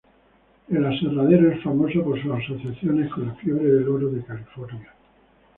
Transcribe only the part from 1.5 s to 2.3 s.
es famoso por